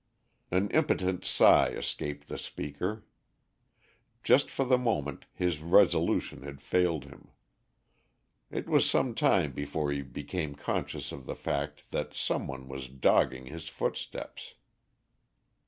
An 0.49 0.71
impotent 0.71 1.23
sigh 1.25 1.67
escaped 1.67 2.27
the 2.27 2.39
speaker. 2.39 3.05
Just 4.23 4.49
for 4.49 4.65
the 4.65 4.79
moment 4.79 5.27
his 5.31 5.61
resolution 5.61 6.41
had 6.41 6.59
failed 6.59 7.03
him. 7.05 7.29
It 8.49 8.67
was 8.67 8.89
some 8.89 9.13
time 9.13 9.51
before 9.51 9.91
he 9.91 10.01
became 10.01 10.55
conscious 10.55 11.11
of 11.11 11.27
the 11.27 11.35
fact 11.35 11.91
that 11.91 12.15
some 12.15 12.47
one 12.47 12.67
was 12.67 12.87
dogging 12.89 13.45
his 13.45 13.69
footsteps. 13.69 14.55